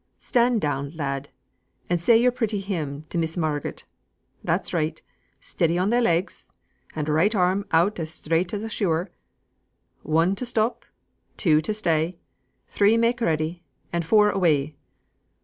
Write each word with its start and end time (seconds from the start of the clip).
Stand 0.17 0.61
down, 0.61 0.93
lad, 0.97 1.29
and 1.87 2.01
say 2.01 2.17
yo'r 2.17 2.31
pretty 2.31 2.59
hymn 2.59 3.05
to 3.11 3.19
Miss 3.19 3.37
Marget. 3.37 3.83
That's 4.43 4.73
right; 4.73 4.99
steady 5.39 5.77
on 5.77 5.89
thy 5.91 5.99
legs, 5.99 6.49
and 6.95 7.07
right 7.07 7.35
arm 7.35 7.67
out 7.71 7.99
as 7.99 8.09
straight 8.09 8.51
as 8.51 8.63
a 8.63 8.69
skewer. 8.71 9.11
One 10.01 10.33
to 10.37 10.45
stop, 10.47 10.85
two 11.37 11.61
to 11.61 11.71
stay, 11.71 12.17
three 12.67 12.97
mak' 12.97 13.21
ready, 13.21 13.61
and 13.93 14.03
four 14.03 14.31
away!" 14.31 14.75